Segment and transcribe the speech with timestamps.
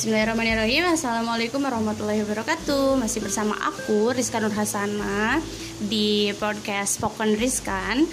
[0.00, 0.96] Bismillahirrahmanirrahim.
[0.96, 2.96] Assalamualaikum warahmatullahi wabarakatuh.
[2.96, 5.44] Masih bersama aku Rizka Nur Hasana
[5.76, 8.08] Di podcast Spoken Rizkan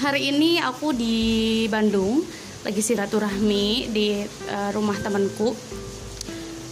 [0.00, 2.24] Hari ini aku di Bandung
[2.64, 5.52] Lagi silaturahmi Di uh, rumah temanku.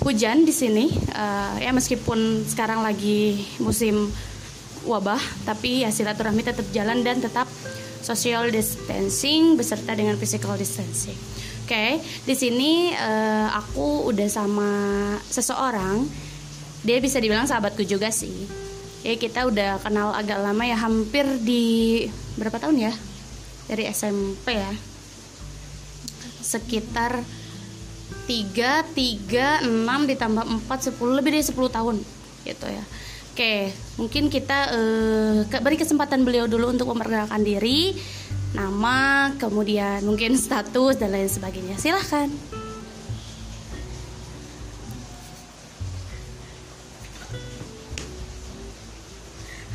[0.09, 4.09] Hujan di sini uh, Ya meskipun sekarang lagi musim
[4.89, 7.45] wabah Tapi ya silaturahmi tetap jalan dan tetap
[8.01, 11.21] social distancing beserta dengan physical distancing
[11.71, 14.71] okay, di sini uh, aku udah sama
[15.31, 16.03] seseorang.
[16.83, 18.35] Dia bisa dibilang sahabatku juga sih.
[19.07, 22.93] Ya kita udah kenal agak lama ya, hampir di berapa tahun ya?
[23.71, 24.73] Dari SMP ya.
[26.43, 27.23] Sekitar
[28.27, 31.97] 3, 3, 6 ditambah 4, 10 lebih dari 10 tahun
[32.45, 32.85] gitu ya.
[33.31, 37.95] Oke, mungkin kita uh, beri kesempatan beliau dulu untuk memperkenalkan diri
[38.55, 41.79] nama, kemudian mungkin status dan lain sebagainya.
[41.79, 42.31] Silahkan.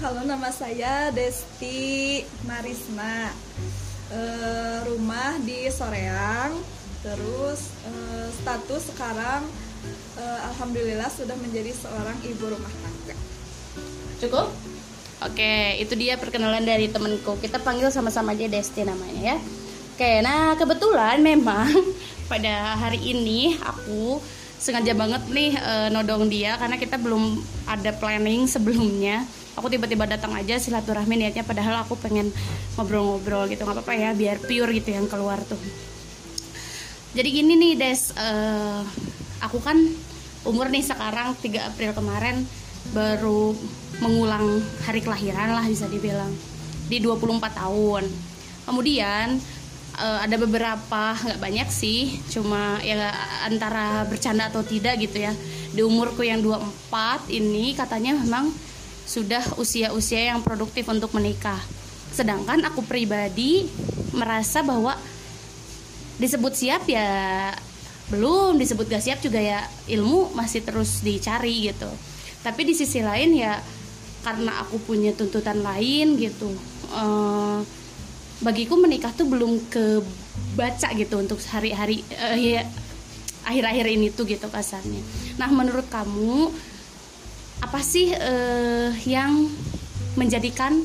[0.04, 3.32] Halo, nama saya Desti Marisma.
[4.12, 4.20] E,
[4.86, 6.54] rumah di Soreang.
[7.02, 7.94] Terus e,
[8.44, 9.42] status sekarang
[10.20, 13.16] e, alhamdulillah sudah menjadi seorang ibu rumah tangga.
[14.22, 14.48] Cukup?
[15.26, 17.42] Oke, itu dia perkenalan dari temenku.
[17.42, 19.38] Kita panggil sama-sama aja Desti namanya ya.
[19.96, 21.66] Oke, nah kebetulan memang
[22.32, 24.22] pada hari ini aku
[24.62, 29.26] sengaja banget nih e, nodong dia karena kita belum ada planning sebelumnya.
[29.56, 32.30] Aku tiba-tiba datang aja silaturahmi niatnya padahal aku pengen
[32.76, 35.60] ngobrol-ngobrol gitu nggak apa-apa ya biar pure gitu yang keluar tuh.
[37.16, 38.30] Jadi gini nih Des, e,
[39.42, 39.80] aku kan
[40.46, 42.46] umur nih sekarang 3 April kemarin
[42.94, 43.56] baru
[44.04, 46.30] mengulang hari kelahiran lah bisa dibilang.
[46.86, 48.04] Di 24 tahun.
[48.66, 49.40] Kemudian
[49.98, 53.10] uh, ada beberapa nggak banyak sih cuma ya
[53.46, 55.34] antara bercanda atau tidak gitu ya.
[55.76, 58.52] Di umurku yang 24 ini katanya memang
[59.06, 61.60] sudah usia-usia yang produktif untuk menikah.
[62.12, 63.70] Sedangkan aku pribadi
[64.16, 64.96] merasa bahwa
[66.16, 67.52] disebut siap ya
[68.08, 71.90] belum disebut gak siap juga ya ilmu masih terus dicari gitu
[72.46, 73.58] tapi di sisi lain ya
[74.22, 76.54] karena aku punya tuntutan lain gitu
[76.94, 77.66] uh,
[78.46, 82.62] bagiku menikah tuh belum kebaca gitu untuk hari-hari uh, ya
[83.46, 85.02] akhir-akhir ini tuh gitu kasarnya.
[85.38, 86.50] Nah menurut kamu
[87.62, 89.50] apa sih uh, yang
[90.18, 90.82] menjadikan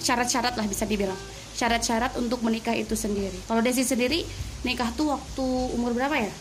[0.00, 1.18] syarat-syarat lah bisa dibilang
[1.56, 3.36] syarat-syarat untuk menikah itu sendiri?
[3.48, 4.24] Kalau Desi sendiri
[4.64, 5.46] nikah tuh waktu
[5.76, 6.32] umur berapa ya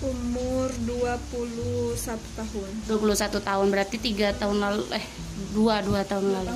[0.00, 1.92] umur 21
[2.36, 2.70] tahun.
[2.88, 5.04] 21 tahun berarti tiga tahun lalu eh
[5.52, 6.52] dua dua tahun lalu.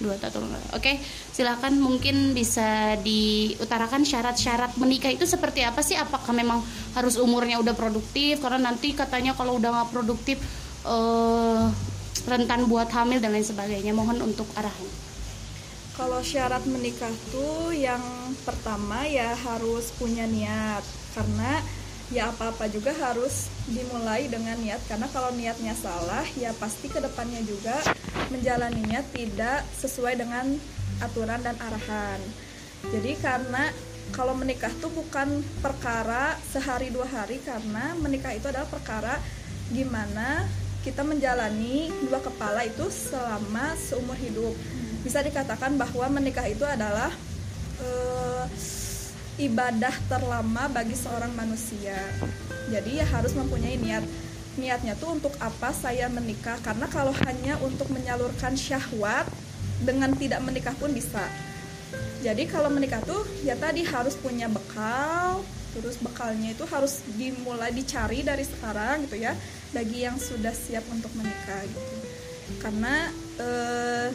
[0.00, 0.66] dua tahun lalu.
[0.72, 0.96] Oke
[1.36, 6.00] silahkan mungkin bisa diutarakan syarat-syarat menikah itu seperti apa sih?
[6.00, 6.64] Apakah memang
[6.96, 8.40] harus umurnya udah produktif?
[8.40, 10.40] Karena nanti katanya kalau udah nggak produktif
[10.88, 11.68] uh,
[12.24, 13.92] rentan buat hamil dan lain sebagainya.
[13.92, 14.88] Mohon untuk arahan.
[15.98, 18.00] Kalau syarat menikah tuh yang
[18.46, 20.86] pertama ya harus punya niat.
[21.12, 21.58] Karena
[22.08, 24.80] ya apa-apa juga harus dimulai dengan niat.
[24.88, 27.76] Karena kalau niatnya salah ya pasti ke depannya juga
[28.32, 30.56] menjalaninya tidak sesuai dengan
[31.04, 32.20] aturan dan arahan.
[32.88, 33.70] Jadi karena
[34.12, 39.20] kalau menikah tuh bukan perkara sehari dua hari karena menikah itu adalah perkara
[39.68, 40.48] gimana
[40.80, 44.56] kita menjalani dua kepala itu selama seumur hidup.
[45.04, 47.12] Bisa dikatakan bahwa menikah itu adalah
[47.84, 48.48] uh,
[49.38, 51.96] ibadah terlama bagi seorang manusia.
[52.68, 54.04] Jadi ya harus mempunyai niat.
[54.58, 56.58] Niatnya tuh untuk apa saya menikah?
[56.66, 59.30] Karena kalau hanya untuk menyalurkan syahwat
[59.86, 61.22] dengan tidak menikah pun bisa.
[62.18, 68.26] Jadi kalau menikah tuh ya tadi harus punya bekal, terus bekalnya itu harus dimulai dicari
[68.26, 69.38] dari sekarang gitu ya
[69.70, 71.96] bagi yang sudah siap untuk menikah gitu.
[72.58, 73.06] Karena
[73.38, 74.10] eh,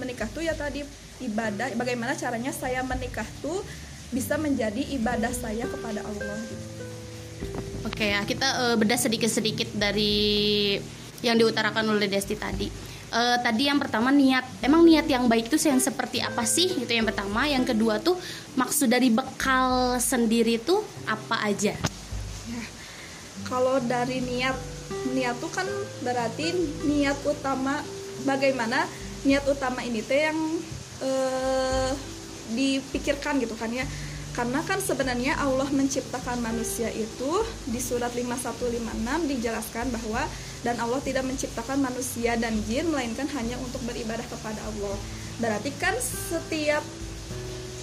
[0.00, 0.80] menikah tuh ya tadi
[1.20, 1.76] ibadah.
[1.76, 3.60] Bagaimana caranya saya menikah tuh
[4.12, 6.38] bisa menjadi ibadah saya kepada Allah
[7.82, 10.78] Oke ya, kita uh, bedah sedikit-sedikit dari
[11.22, 12.70] yang diutarakan oleh Desti tadi.
[13.12, 16.70] Uh, tadi yang pertama niat, emang niat yang baik itu yang seperti apa sih?
[16.78, 17.44] Itu yang pertama.
[17.50, 18.14] Yang kedua tuh
[18.54, 20.80] maksud dari bekal sendiri tuh
[21.10, 21.74] apa aja?
[22.48, 22.64] Ya,
[23.50, 24.56] kalau dari niat,
[25.12, 25.66] niat tuh kan
[26.06, 26.54] berarti
[26.86, 27.82] niat utama
[28.22, 28.86] bagaimana
[29.26, 30.38] niat utama ini teh yang
[31.02, 31.90] uh,
[32.52, 33.84] dipikirkan gitu kan ya
[34.32, 40.24] karena kan sebenarnya Allah menciptakan manusia itu di surat 5156 dijelaskan bahwa
[40.64, 44.96] dan Allah tidak menciptakan manusia dan jin melainkan hanya untuk beribadah kepada Allah.
[45.36, 46.80] Berarti kan setiap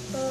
[0.09, 0.21] e,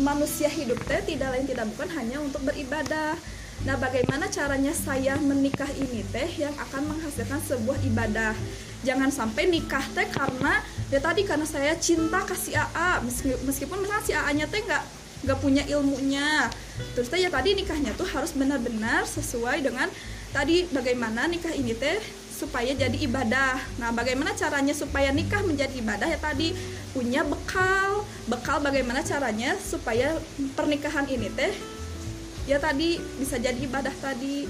[0.00, 3.20] manusia hidup teh tidak lain tidak bukan hanya untuk beribadah.
[3.64, 8.36] Nah, bagaimana caranya saya menikah ini teh yang akan menghasilkan sebuah ibadah.
[8.84, 10.60] Jangan sampai nikah teh karena
[10.92, 13.00] ya tadi karena saya cinta kasih AA
[13.48, 14.84] meskipun misalnya si AA-nya teh nggak
[15.24, 16.52] nggak punya ilmunya.
[16.92, 19.88] Terus teh ya tadi nikahnya tuh harus benar-benar sesuai dengan
[20.36, 21.96] tadi bagaimana nikah ini teh
[22.36, 23.56] supaya jadi ibadah.
[23.80, 26.52] Nah, bagaimana caranya supaya nikah menjadi ibadah ya tadi
[26.92, 30.20] punya bekal, bekal bagaimana caranya supaya
[30.52, 31.56] pernikahan ini teh
[32.46, 34.46] ya tadi bisa jadi ibadah tadi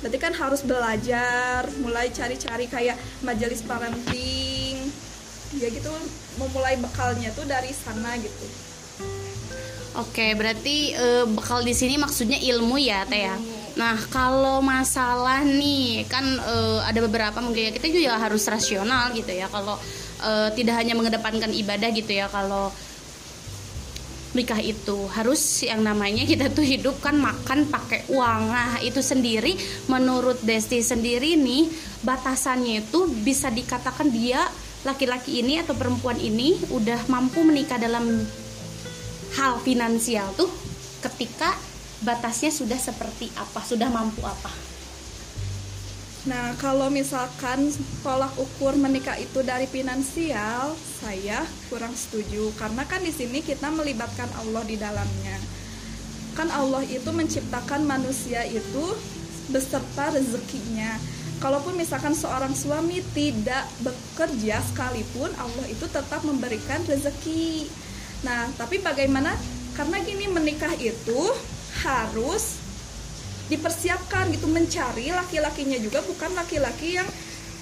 [0.00, 4.76] berarti kan harus belajar mulai cari-cari kayak majelis parenting
[5.56, 5.92] ya gitu
[6.36, 8.48] memulai bekalnya tuh dari sana gitu
[9.94, 13.38] Oke, berarti e, bekal di sini maksudnya ilmu ya, Teh ya.
[13.78, 19.30] Nah, kalau masalah nih kan e, ada beberapa mungkin ya kita juga harus rasional gitu
[19.30, 19.46] ya.
[19.46, 19.78] Kalau
[20.18, 22.26] e, tidak hanya mengedepankan ibadah gitu ya.
[22.26, 22.74] Kalau
[24.34, 25.06] nikah itu.
[25.14, 28.42] Harus yang namanya kita tuh hidup kan makan pakai uang.
[28.50, 29.54] Nah itu sendiri
[29.86, 31.70] menurut Desti sendiri nih
[32.02, 34.42] batasannya itu bisa dikatakan dia
[34.84, 38.04] laki-laki ini atau perempuan ini udah mampu menikah dalam
[39.40, 40.50] hal finansial tuh
[41.00, 41.56] ketika
[42.04, 44.73] batasnya sudah seperti apa sudah mampu apa
[46.24, 47.68] Nah, kalau misalkan
[48.00, 50.72] tolak ukur menikah itu dari finansial,
[51.04, 55.36] saya kurang setuju karena kan di sini kita melibatkan Allah di dalamnya.
[56.32, 58.96] Kan Allah itu menciptakan manusia itu
[59.52, 60.96] beserta rezekinya.
[61.44, 67.68] Kalaupun misalkan seorang suami tidak bekerja sekalipun, Allah itu tetap memberikan rezeki.
[68.24, 69.36] Nah, tapi bagaimana?
[69.76, 71.20] Karena gini menikah itu
[71.84, 72.63] harus
[73.48, 77.08] dipersiapkan gitu mencari laki-lakinya juga bukan laki-laki yang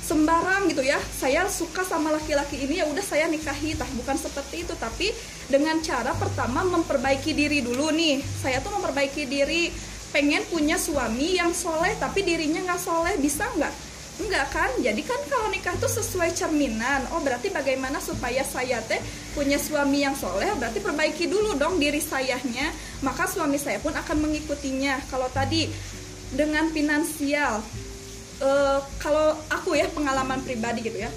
[0.03, 0.99] sembarang gitu ya.
[0.99, 4.75] Saya suka sama laki-laki ini ya udah saya nikahi tah bukan seperti itu.
[4.79, 5.11] Tapi
[5.47, 8.23] dengan cara pertama memperbaiki diri dulu nih.
[8.23, 9.71] Saya tuh memperbaiki diri
[10.13, 14.71] pengen punya suami yang soleh tapi dirinya nggak soleh bisa nggak Enggak kan?
[14.77, 17.09] Jadi kan kalau nikah tuh sesuai cerminan.
[17.17, 19.01] Oh, berarti bagaimana supaya saya teh
[19.33, 20.53] punya suami yang soleh?
[20.61, 22.69] Berarti perbaiki dulu dong diri sayanya.
[23.01, 25.09] Maka suami saya pun akan mengikutinya.
[25.09, 25.65] Kalau tadi
[26.29, 27.65] dengan finansial,
[28.45, 31.11] uh, kalau aku ya pengalaman pribadi gitu ya.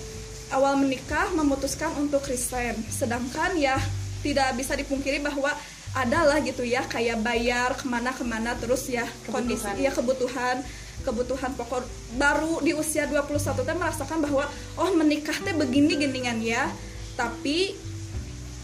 [0.56, 2.80] Awal menikah memutuskan untuk resign.
[2.88, 3.76] Sedangkan ya
[4.24, 5.52] tidak bisa dipungkiri bahwa
[5.96, 9.32] adalah gitu ya kayak bayar ke mana-kemana terus ya kebutuhan.
[9.32, 10.58] kondisi ya kebutuhan
[11.06, 11.86] kebutuhan pokok.
[12.18, 14.50] Baru di usia 21 teh merasakan bahwa
[14.82, 16.68] oh menikah teh begini geningan ya.
[17.14, 17.78] Tapi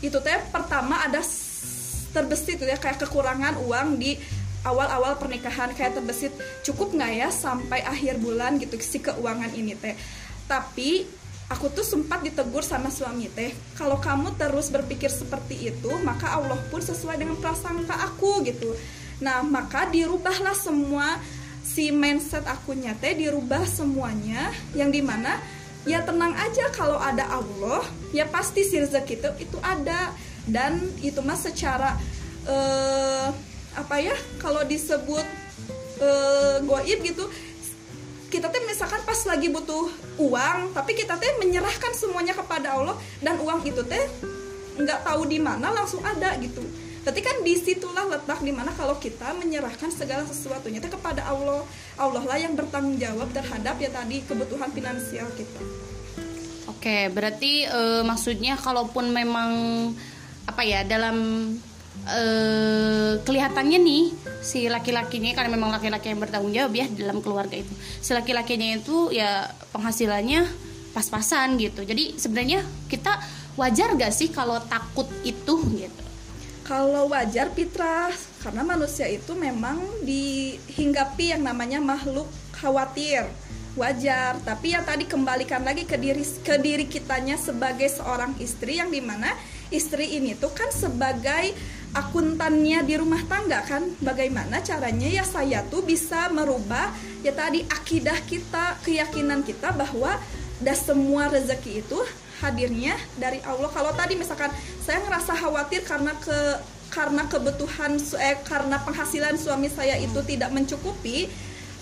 [0.02, 1.22] itu teh pertama ada
[2.12, 4.18] terbesit ya kayak kekurangan uang di
[4.66, 6.34] awal-awal pernikahan kayak terbesit.
[6.66, 9.94] Cukup nggak ya sampai akhir bulan gitu si keuangan ini teh?
[10.50, 11.21] Tapi
[11.52, 16.56] aku tuh sempat ditegur sama suami teh kalau kamu terus berpikir seperti itu maka Allah
[16.72, 18.72] pun sesuai dengan prasangka aku gitu.
[19.20, 21.20] Nah maka dirubahlah semua
[21.62, 25.44] si mindset akunya teh dirubah semuanya yang di mana
[25.84, 27.84] ya tenang aja kalau ada Allah
[28.16, 30.16] ya pasti si rezeki itu itu ada.
[30.42, 31.94] Dan itu mah secara
[32.50, 33.30] uh,
[33.78, 35.22] apa ya kalau disebut
[36.02, 37.30] uh, goib gitu
[38.32, 39.92] kita teh misalkan pas lagi butuh
[40.24, 44.08] uang tapi kita teh menyerahkan semuanya kepada Allah dan uang itu teh
[44.80, 46.64] nggak tahu di mana langsung ada gitu
[47.02, 51.66] Berarti kan di situlah letak di mana kalau kita menyerahkan segala sesuatunya itu kepada Allah.
[51.98, 55.62] Allah lah yang bertanggung jawab terhadap ya tadi kebutuhan finansial kita.
[56.70, 59.50] Oke, berarti e, maksudnya kalaupun memang
[60.46, 61.50] apa ya dalam
[62.06, 62.22] e,
[63.26, 64.06] kelihatannya nih
[64.42, 67.72] si laki-lakinya karena memang laki-laki yang bertanggung jawab ya dalam keluarga itu.
[68.02, 70.50] Si laki-lakinya itu ya penghasilannya
[70.92, 71.88] pas-pasan gitu.
[71.88, 73.16] Jadi sebenarnya kita
[73.56, 76.04] wajar gak sih kalau takut itu gitu?
[76.66, 83.28] Kalau wajar Pitra, karena manusia itu memang dihinggapi yang namanya makhluk khawatir.
[83.76, 88.92] Wajar, tapi yang tadi kembalikan lagi ke diri ke diri kitanya sebagai seorang istri yang
[88.92, 89.32] di mana
[89.72, 91.56] istri ini tuh kan sebagai
[91.92, 93.84] akuntannya di rumah tangga kan?
[94.00, 100.16] Bagaimana caranya ya saya tuh bisa merubah ya tadi akidah kita keyakinan kita bahwa
[100.62, 102.00] dah semua rezeki itu
[102.40, 103.70] hadirnya dari Allah.
[103.70, 104.50] Kalau tadi misalkan
[104.82, 106.40] saya ngerasa khawatir karena ke
[106.92, 111.32] karena kebutuhan eh, karena penghasilan suami saya itu tidak mencukupi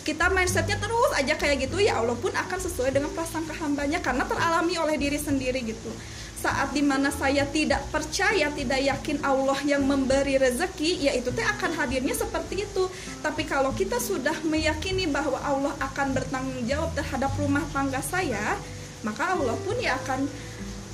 [0.05, 4.23] kita mindsetnya terus aja kayak gitu ya Allah pun akan sesuai dengan prasangka hambanya karena
[4.25, 5.91] teralami oleh diri sendiri gitu
[6.39, 11.43] saat di mana saya tidak percaya tidak yakin Allah yang memberi rezeki ya itu teh
[11.43, 12.87] akan hadirnya seperti itu.
[13.19, 18.55] Tapi kalau kita sudah meyakini bahwa Allah akan bertanggung jawab terhadap rumah tangga saya
[19.03, 20.27] maka Allah pun ya akan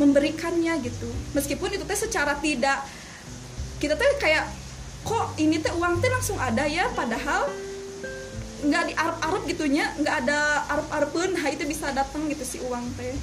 [0.01, 1.09] memberikannya gitu.
[1.37, 2.81] Meskipun itu teh secara tidak
[3.77, 4.49] kita teh kayak
[5.05, 6.89] kok ini teh uang teh langsung ada ya?
[6.97, 7.45] Padahal
[8.65, 12.57] nggak di arab arab gitunya nggak ada arab arabun nah itu bisa datang gitu si
[12.65, 13.13] uang teh.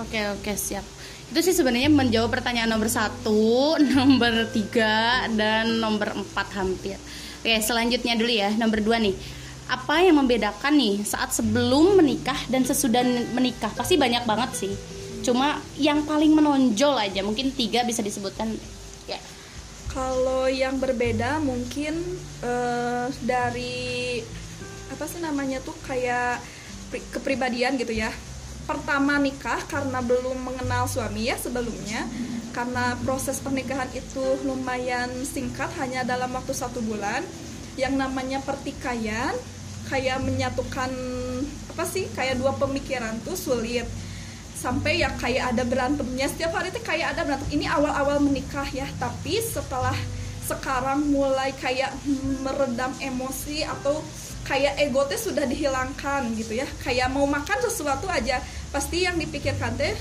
[0.00, 0.84] Oke oke siap
[1.32, 7.00] itu sih sebenarnya menjawab pertanyaan nomor satu nomor tiga dan nomor empat hampir.
[7.40, 9.16] Oke selanjutnya dulu ya nomor dua nih.
[9.72, 13.00] Apa yang membedakan nih saat sebelum menikah dan sesudah
[13.32, 13.72] menikah?
[13.72, 14.72] Pasti banyak banget sih.
[15.24, 18.52] Cuma yang paling menonjol aja mungkin tiga bisa disebutkan.
[19.08, 19.16] Ya.
[19.88, 21.96] Kalau yang berbeda mungkin
[22.44, 24.20] uh, dari
[24.92, 26.44] apa sih namanya tuh kayak
[27.16, 28.12] kepribadian gitu ya
[28.64, 32.06] pertama nikah karena belum mengenal suami ya sebelumnya.
[32.52, 37.24] Karena proses pernikahan itu lumayan singkat hanya dalam waktu satu bulan.
[37.80, 39.32] Yang namanya pertikaian
[39.88, 40.90] kayak menyatukan
[41.72, 43.88] apa sih kayak dua pemikiran tuh sulit.
[44.52, 46.28] Sampai ya kayak ada berantemnya.
[46.28, 47.48] Setiap hari itu kayak ada berantem.
[47.56, 49.96] Ini awal-awal menikah ya tapi setelah
[50.42, 51.94] sekarang mulai kayak
[52.42, 54.02] meredam emosi atau
[54.42, 56.66] kayak egonya sudah dihilangkan gitu ya.
[56.82, 58.42] Kayak mau makan sesuatu aja
[58.74, 59.94] pasti yang dipikirkan teh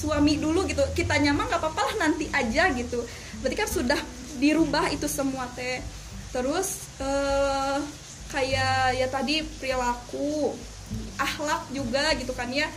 [0.00, 0.80] suami dulu gitu.
[0.94, 3.02] Kita nyaman nggak apa-apa lah nanti aja gitu.
[3.42, 4.00] Berarti kan sudah
[4.38, 5.82] dirubah itu semua teh.
[6.30, 7.78] Terus eh,
[8.30, 10.54] kayak ya tadi perilaku
[11.18, 12.70] akhlak juga gitu kan ya.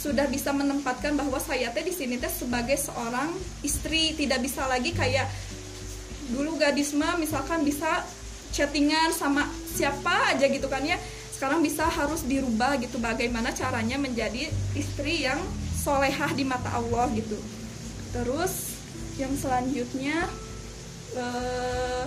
[0.00, 4.14] Sudah bisa menempatkan bahwa saya teh di sini teh sebagai seorang istri.
[4.14, 5.28] Tidak bisa lagi kayak
[6.30, 8.06] dulu gadis mah misalkan bisa
[8.50, 10.98] chattingan sama siapa aja gitu kan ya.
[11.34, 15.40] Sekarang bisa harus dirubah gitu bagaimana caranya menjadi istri yang
[15.80, 17.38] solehah di mata Allah gitu.
[18.12, 18.76] Terus
[19.16, 20.28] yang selanjutnya
[21.16, 22.04] eh,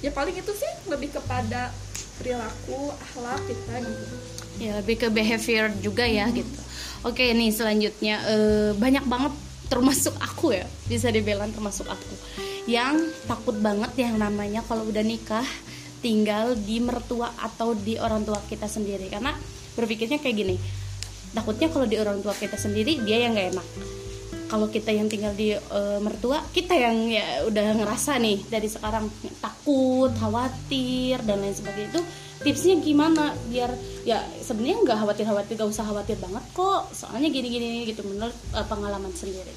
[0.00, 1.72] ya paling itu sih lebih kepada
[2.16, 4.16] perilaku akhlak kita gitu.
[4.56, 6.36] Ya lebih ke behavior juga ya hmm.
[6.40, 6.60] gitu.
[7.04, 9.30] Oke nih selanjutnya uh, banyak banget
[9.68, 12.14] termasuk aku ya bisa dibilang termasuk aku
[12.66, 12.98] yang
[13.30, 15.46] takut banget yang namanya kalau udah nikah
[16.02, 19.06] tinggal di mertua atau di orang tua kita sendiri.
[19.10, 19.34] Karena
[19.78, 20.56] berpikirnya kayak gini
[21.36, 23.68] takutnya kalau di orang tua kita sendiri dia yang gak enak.
[24.46, 29.10] Kalau kita yang tinggal di uh, mertua kita yang ya udah ngerasa nih dari sekarang
[29.42, 31.90] takut khawatir dan lain sebagainya.
[31.90, 32.02] Itu
[32.46, 33.34] tipsnya gimana?
[33.50, 33.74] Biar
[34.06, 36.94] ya sebenarnya nggak khawatir khawatir gak usah khawatir banget kok.
[36.94, 39.50] Soalnya gini gini gitu menurut uh, pengalaman sendiri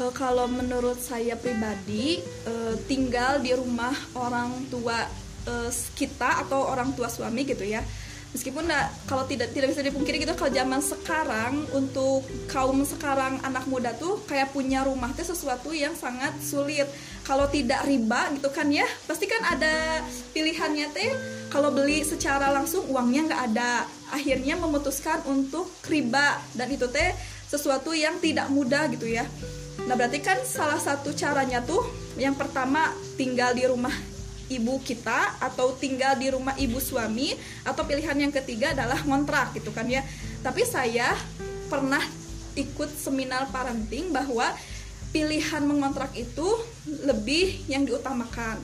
[0.00, 5.04] uh, kalau menurut saya pribadi uh, tinggal di rumah orang tua
[5.44, 7.84] uh, kita atau orang tua suami gitu ya.
[8.30, 13.66] Meskipun nah, kalau tidak tidak bisa dipungkiri gitu kalau zaman sekarang untuk kaum sekarang anak
[13.66, 16.86] muda tuh kayak punya rumah tuh sesuatu yang sangat sulit.
[17.26, 21.10] Kalau tidak riba gitu kan ya pasti kan ada pilihannya teh.
[21.50, 23.82] Kalau beli secara langsung uangnya nggak ada.
[24.14, 26.38] Akhirnya memutuskan untuk riba.
[26.54, 27.10] Dan itu teh
[27.50, 29.26] sesuatu yang tidak mudah gitu ya
[29.90, 31.82] nah berarti kan salah satu caranya tuh
[32.14, 33.90] yang pertama tinggal di rumah
[34.50, 39.70] ibu kita atau tinggal di rumah ibu suami atau pilihan yang ketiga adalah ngontrak gitu
[39.70, 40.02] kan ya.
[40.42, 41.14] Tapi saya
[41.70, 42.02] pernah
[42.58, 44.50] ikut seminar parenting bahwa
[45.14, 46.46] pilihan mengontrak itu
[47.06, 48.58] lebih yang diutamakan.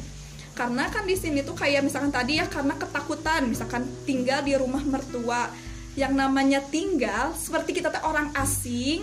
[0.58, 4.82] Karena kan di sini tuh kayak misalkan tadi ya karena ketakutan misalkan tinggal di rumah
[4.82, 5.48] mertua.
[5.96, 9.00] Yang namanya tinggal seperti kita tuh orang asing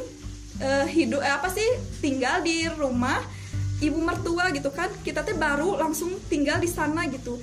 [0.61, 1.65] eh, hidup eh, apa sih
[2.03, 3.21] tinggal di rumah
[3.83, 7.39] ibu mertua gitu kan kita teh baru langsung tinggal di sana gitu.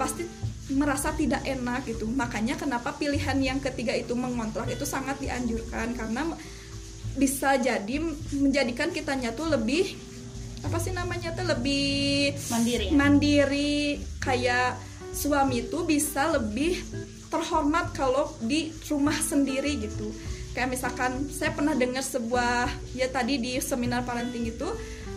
[0.00, 0.24] Pasti
[0.72, 2.08] merasa tidak enak gitu.
[2.08, 5.94] Makanya kenapa pilihan yang ketiga itu mengontrak itu sangat dianjurkan.
[5.94, 6.24] Karena
[7.14, 8.02] bisa jadi
[8.34, 9.94] menjadikan kitanya tuh lebih
[10.64, 12.86] apa sih namanya tuh lebih mandiri.
[12.90, 12.92] ya?
[12.96, 14.02] mandiri.
[14.18, 14.80] Kayak
[15.14, 16.80] suami itu bisa lebih
[17.30, 20.10] terhormat kalau di rumah sendiri gitu
[20.54, 24.70] kayak misalkan saya pernah dengar sebuah ya tadi di seminar parenting itu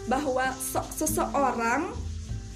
[0.10, 0.50] bahwa
[0.98, 1.94] seseorang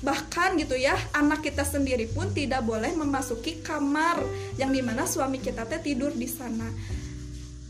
[0.02, 4.18] bahkan gitu ya anak kita sendiri pun tidak boleh memasuki kamar
[4.58, 6.66] yang di mana suami kita teh tidur di sana.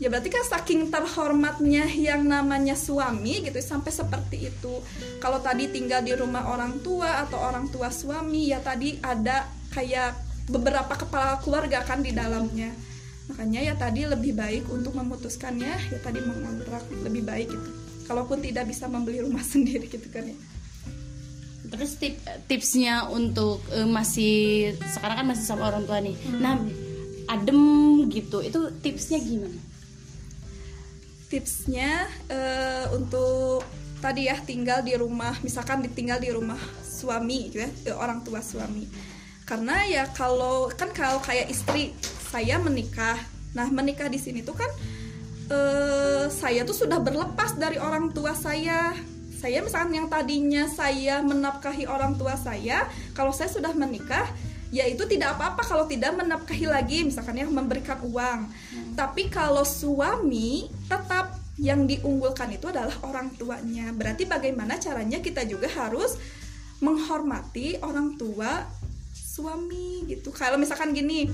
[0.00, 4.80] Ya berarti kan saking terhormatnya yang namanya suami gitu sampai seperti itu.
[5.22, 10.16] Kalau tadi tinggal di rumah orang tua atau orang tua suami ya tadi ada kayak
[10.50, 12.74] beberapa kepala keluarga kan di dalamnya
[13.30, 17.70] makanya ya tadi lebih baik untuk memutuskannya ya tadi mengontrak lebih baik gitu.
[18.10, 20.36] Kalaupun tidak bisa membeli rumah sendiri gitu kan ya.
[21.72, 26.16] Terus tip, tipsnya untuk uh, masih sekarang kan masih sama orang tua nih.
[26.18, 26.40] Hmm.
[26.42, 26.54] nah
[27.30, 27.62] adem
[28.12, 29.58] gitu itu tipsnya gimana?
[31.32, 33.64] Tipsnya uh, untuk
[34.04, 38.84] tadi ya tinggal di rumah misalkan ditinggal di rumah suami gitu ya orang tua suami.
[39.48, 41.96] Karena ya kalau kan kalau kayak istri
[42.32, 43.20] saya menikah.
[43.52, 44.70] Nah menikah di sini tuh kan
[45.52, 48.96] uh, saya tuh sudah berlepas dari orang tua saya.
[49.36, 54.22] Saya misalkan yang tadinya saya menafkahi orang tua saya kalau saya sudah menikah
[54.72, 58.48] ya itu tidak apa-apa kalau tidak menafkahi lagi misalkan ya memberikan uang.
[58.96, 63.92] Tapi kalau suami tetap yang diunggulkan itu adalah orang tuanya.
[63.92, 66.16] Berarti bagaimana caranya kita juga harus
[66.80, 68.64] menghormati orang tua
[69.12, 70.32] suami gitu.
[70.32, 71.28] Kalau misalkan gini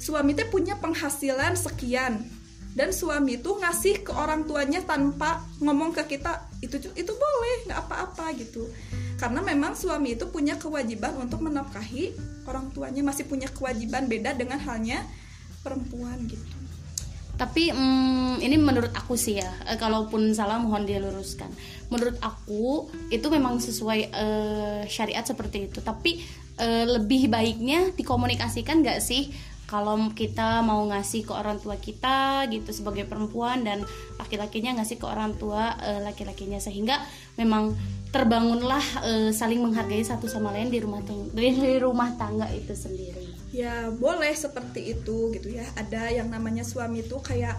[0.00, 2.24] suami teh punya penghasilan sekian.
[2.70, 7.80] Dan suami itu ngasih ke orang tuanya tanpa ngomong ke kita itu itu boleh nggak
[7.82, 8.64] apa-apa gitu.
[9.18, 12.14] Karena memang suami itu punya kewajiban untuk menafkahi
[12.46, 15.02] orang tuanya masih punya kewajiban beda dengan halnya
[15.66, 16.46] perempuan gitu.
[17.34, 21.48] Tapi hmm, ini menurut aku sih ya e, kalaupun salah mohon diluruskan
[21.88, 24.26] menurut aku itu memang sesuai e,
[24.86, 25.80] syariat seperti itu.
[25.82, 26.20] Tapi
[26.54, 29.32] e, lebih baiknya dikomunikasikan nggak sih
[29.70, 33.86] kalau kita mau ngasih ke orang tua kita gitu sebagai perempuan dan
[34.18, 36.58] laki-lakinya ngasih ke orang tua e, laki-lakinya.
[36.58, 36.98] Sehingga
[37.38, 37.78] memang
[38.10, 43.30] terbangunlah e, saling menghargai satu sama lain di rumah di rumah tangga itu sendiri.
[43.54, 45.62] Ya boleh seperti itu gitu ya.
[45.78, 47.54] Ada yang namanya suami tuh kayak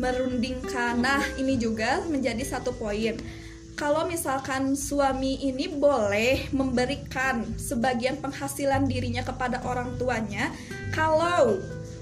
[0.00, 1.04] merundingkan.
[1.04, 3.20] Nah ini juga menjadi satu poin
[3.72, 10.52] kalau misalkan suami ini boleh memberikan sebagian penghasilan dirinya kepada orang tuanya
[10.92, 11.56] kalau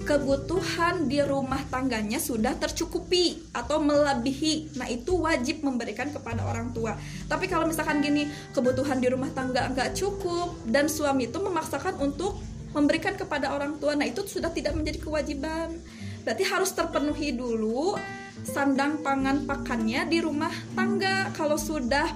[0.05, 6.97] kebutuhan di rumah tangganya sudah tercukupi atau melebihi nah itu wajib memberikan kepada orang tua.
[7.29, 12.41] Tapi kalau misalkan gini kebutuhan di rumah tangga nggak cukup dan suami itu memaksakan untuk
[12.73, 15.79] memberikan kepada orang tua nah itu sudah tidak menjadi kewajiban.
[16.25, 17.97] Berarti harus terpenuhi dulu
[18.45, 21.33] sandang pangan pakannya di rumah tangga.
[21.37, 22.09] Kalau sudah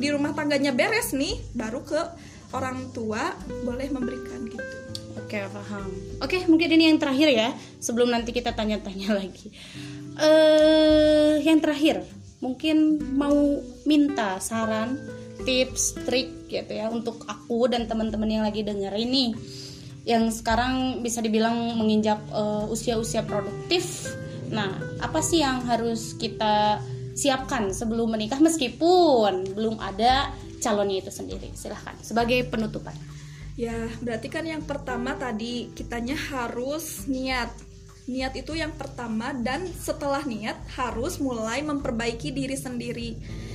[0.00, 2.00] di rumah tangganya beres nih baru ke
[2.56, 4.76] orang tua boleh memberikan gitu.
[5.18, 5.86] Oke paham.
[6.22, 9.52] Oke mungkin ini yang terakhir ya sebelum nanti kita tanya-tanya lagi.
[10.20, 12.02] Uh, yang terakhir
[12.40, 14.96] mungkin mau minta saran
[15.44, 19.36] tips trik gitu ya untuk aku dan teman-teman yang lagi denger ini.
[20.08, 24.08] Yang sekarang bisa dibilang menginjak uh, usia-usia produktif.
[24.50, 26.82] Nah, apa sih yang harus kita
[27.14, 31.54] siapkan sebelum menikah meskipun belum ada calonnya itu sendiri?
[31.54, 32.94] Silahkan sebagai penutupan.
[33.54, 37.50] Ya, berarti kan yang pertama tadi kitanya harus niat.
[38.10, 43.10] Niat itu yang pertama dan setelah niat harus mulai memperbaiki diri sendiri.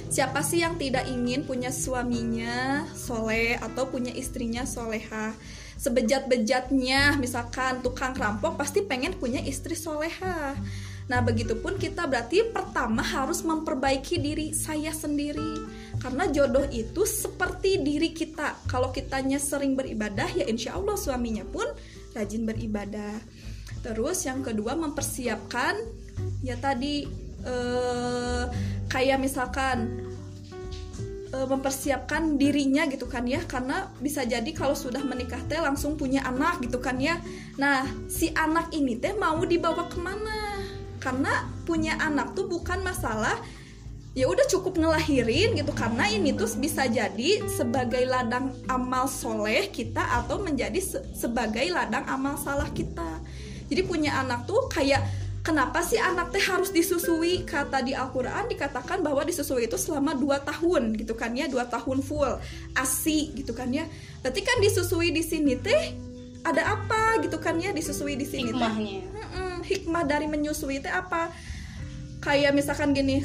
[0.08, 5.34] Siapa sih yang tidak ingin punya suaminya soleh atau punya istrinya soleha?
[5.76, 10.56] Sebejat-bejatnya misalkan tukang rampok pasti pengen punya istri soleha
[11.06, 15.62] Nah, begitupun kita berarti pertama harus memperbaiki diri saya sendiri.
[16.02, 18.58] Karena jodoh itu seperti diri kita.
[18.66, 21.66] Kalau kitanya sering beribadah, ya insya Allah suaminya pun
[22.18, 23.22] rajin beribadah.
[23.86, 25.78] Terus yang kedua mempersiapkan,
[26.42, 27.06] ya tadi
[27.46, 28.44] eh,
[28.90, 30.05] kayak misalkan
[31.44, 33.44] mempersiapkan dirinya gitu kan ya.
[33.44, 37.20] Karena bisa jadi kalau sudah menikah teh langsung punya anak gitu kan ya.
[37.60, 40.64] Nah si anak ini teh mau dibawa ke mana?
[41.04, 43.38] Karena punya anak tuh bukan masalah
[44.16, 45.76] ya udah cukup ngelahirin gitu.
[45.76, 52.08] Karena ini tuh bisa jadi sebagai ladang amal soleh kita atau menjadi se sebagai ladang
[52.08, 53.20] amal salah kita.
[53.66, 57.46] Jadi punya anak tuh kayak kenapa sih anak teh harus disusui?
[57.46, 62.02] Kata di Al-Quran dikatakan bahwa disusui itu selama 2 tahun gitu kan ya 2 tahun
[62.02, 62.42] full.
[62.74, 63.86] Asi gitu kan ya.
[64.26, 65.94] Berarti kan disusui di sini teh
[66.42, 68.74] ada apa gitu kan ya disusui di sini teh?
[69.62, 71.30] Hikmah dari menyusui teh apa?
[72.26, 73.22] Kayak misalkan gini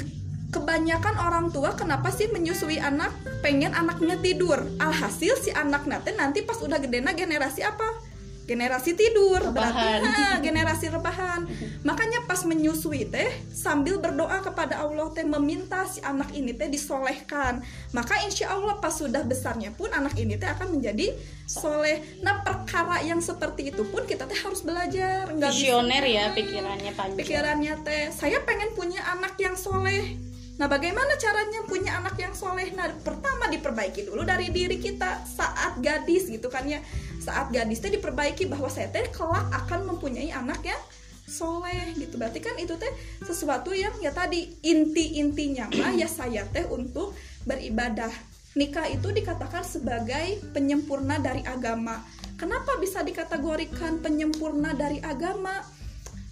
[0.53, 3.09] kebanyakan orang tua kenapa sih menyusui anak?
[3.41, 4.61] Pengen anaknya tidur.
[4.77, 8.10] Alhasil si anak nanti nanti pas udah gede nah generasi apa
[8.51, 10.03] generasi tidur rebahan.
[10.03, 11.41] berarti ha, generasi rebahan.
[11.87, 17.63] Makanya pas menyusui teh sambil berdoa kepada Allah teh meminta si anak ini teh disolehkan.
[17.95, 21.15] Maka insya Allah pas sudah besarnya pun anak ini teh akan menjadi
[21.47, 22.03] soleh.
[22.19, 25.31] Nah perkara yang seperti itu pun kita teh harus belajar.
[25.31, 27.19] Nggak visioner ya pikirannya panjang.
[27.19, 30.30] pikirannya teh saya pengen punya anak yang soleh
[30.61, 32.69] Nah, bagaimana caranya punya anak yang soleh?
[32.77, 36.77] Nah, pertama diperbaiki dulu dari diri kita saat gadis gitu kan ya.
[37.17, 40.77] Saat gadisnya diperbaiki bahwa saya teh kelak akan mempunyai anak yang
[41.25, 42.13] soleh gitu.
[42.21, 42.93] Berarti kan itu teh
[43.25, 47.17] sesuatu yang ya tadi inti intinya mah ya saya teh untuk
[47.49, 48.13] beribadah.
[48.53, 52.05] Nikah itu dikatakan sebagai penyempurna dari agama.
[52.37, 55.57] Kenapa bisa dikategorikan penyempurna dari agama?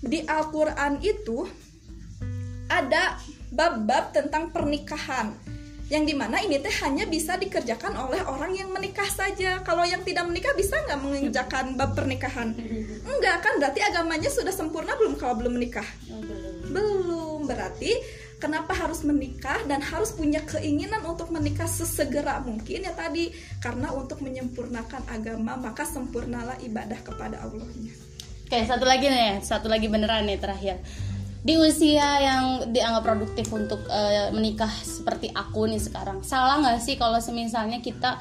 [0.05, 1.49] Di Al-Quran itu
[2.69, 3.17] ada
[3.53, 5.33] bab-bab tentang pernikahan.
[5.89, 9.57] Yang di mana ini teh hanya bisa dikerjakan oleh orang yang menikah saja.
[9.65, 12.53] Kalau yang tidak menikah bisa nggak mengerjakan bab pernikahan?
[13.09, 13.57] Enggak kan?
[13.57, 15.85] Berarti agamanya sudah sempurna belum kalau belum menikah?
[16.69, 17.41] Belum.
[17.49, 17.89] Berarti
[18.37, 23.33] kenapa harus menikah dan harus punya keinginan untuk menikah sesegera mungkin ya tadi?
[23.57, 27.97] Karena untuk menyempurnakan agama maka sempurnalah ibadah kepada Allahnya.
[28.45, 30.77] Oke, satu lagi nih, satu lagi beneran nih terakhir.
[31.39, 32.43] Di usia yang
[32.75, 38.19] dianggap produktif untuk uh, menikah seperti aku nih sekarang, salah nggak sih kalau semisalnya kita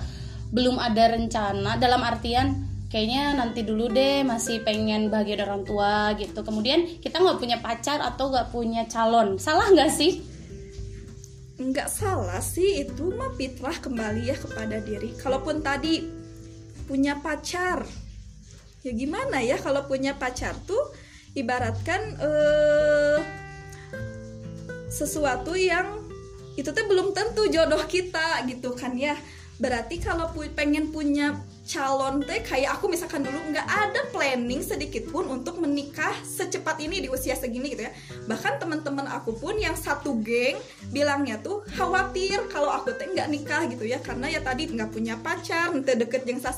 [0.55, 1.75] belum ada rencana?
[1.83, 6.47] Dalam artian kayaknya nanti dulu deh masih pengen bahagia orang tua gitu.
[6.47, 9.35] Kemudian kita nggak punya pacar atau nggak punya calon.
[9.37, 10.23] Salah nggak sih?
[11.59, 15.11] Nggak salah sih itu mah fitrah kembali ya kepada diri.
[15.19, 16.07] Kalaupun tadi
[16.87, 17.83] punya pacar
[18.87, 19.59] ya gimana ya?
[19.59, 23.19] Kalau punya pacar tuh ibaratkan eh,
[24.89, 26.09] sesuatu yang
[26.59, 29.15] itu tuh belum tentu jodoh kita gitu kan ya.
[29.59, 31.39] Berarti kalau pu pengen punya
[31.69, 37.05] calon teh kayak aku misalkan dulu nggak ada planning sedikit pun untuk menikah secepat ini
[37.05, 37.93] di usia segini gitu ya.
[38.27, 40.59] Bahkan teman-teman aku pun yang satu geng
[40.91, 44.03] bilangnya tuh khawatir kalau aku teh nggak nikah gitu ya.
[44.03, 46.55] Karena ya tadi nggak punya pacar nanti deket yang sah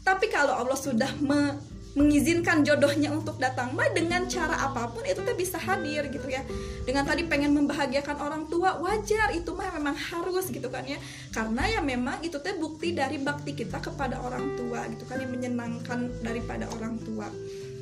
[0.00, 1.60] tapi kalau Allah sudah me
[1.98, 3.74] mengizinkan jodohnya untuk datang.
[3.74, 6.46] Mah dengan cara apa pun itu tuh bisa hadir gitu ya.
[6.86, 9.34] Dengan tadi pengen membahagiakan orang tua wajar.
[9.34, 10.98] Itu mah memang harus gitu kan ya.
[11.34, 15.34] Karena ya memang itu tuh bukti dari bakti kita kepada orang tua gitu kan yang
[15.34, 17.26] menyenangkan daripada orang tua.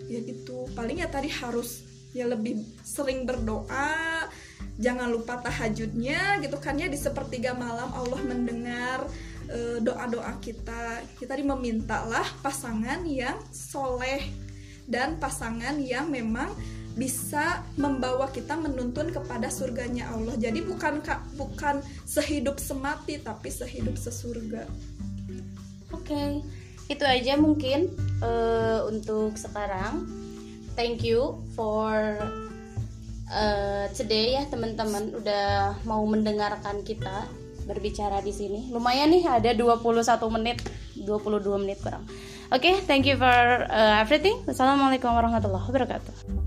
[0.08, 0.64] Ya gitu.
[0.72, 1.84] Paling ya tadi harus
[2.16, 4.24] ya lebih sering berdoa.
[4.78, 6.88] Jangan lupa tahajudnya gitu kan ya.
[6.88, 8.87] Di sepertiga malam Allah mendengar
[9.80, 11.02] doa-doa kita.
[11.16, 14.24] Kita memintalah pasangan yang soleh
[14.88, 16.48] dan pasangan yang memang
[16.98, 20.34] bisa membawa kita menuntun kepada surganya Allah.
[20.34, 20.98] Jadi bukan
[21.38, 24.66] bukan sehidup semati tapi sehidup sesurga.
[25.94, 26.28] Oke okay.
[26.90, 30.10] itu aja mungkin uh, untuk sekarang.
[30.74, 32.18] Thank you for
[33.30, 37.30] uh, today ya teman-teman udah mau mendengarkan kita
[37.68, 38.72] berbicara di sini.
[38.72, 39.84] Lumayan nih ada 21
[40.32, 40.64] menit,
[40.96, 42.08] 22 menit kurang.
[42.48, 44.40] Oke, okay, thank you for uh, everything.
[44.48, 46.37] Wassalamualaikum warahmatullahi wabarakatuh.